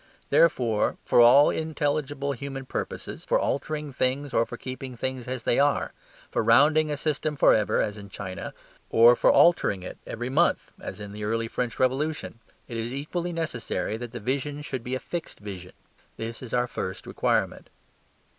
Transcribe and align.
Therefore 0.31 0.97
for 1.05 1.19
all 1.19 1.51
intelligible 1.51 2.31
human 2.31 2.65
purposes, 2.65 3.23
for 3.23 3.37
altering 3.39 3.93
things 3.93 4.33
or 4.33 4.47
for 4.47 4.57
keeping 4.57 4.97
things 4.97 5.27
as 5.27 5.43
they 5.43 5.59
are, 5.59 5.93
for 6.31 6.43
founding 6.43 6.89
a 6.89 6.97
system 6.97 7.35
for 7.35 7.53
ever, 7.53 7.79
as 7.83 7.97
in 7.99 8.09
China, 8.09 8.51
or 8.89 9.15
for 9.15 9.31
altering 9.31 9.83
it 9.83 9.99
every 10.07 10.27
month 10.29 10.71
as 10.81 10.99
in 10.99 11.11
the 11.11 11.23
early 11.23 11.47
French 11.47 11.77
Revolution, 11.79 12.39
it 12.67 12.77
is 12.77 12.91
equally 12.91 13.31
necessary 13.31 13.95
that 13.95 14.11
the 14.11 14.19
vision 14.19 14.63
should 14.63 14.83
be 14.83 14.95
a 14.95 14.99
fixed 14.99 15.39
vision. 15.39 15.73
This 16.17 16.41
is 16.41 16.51
our 16.51 16.65
first 16.65 17.05
requirement. 17.05 17.69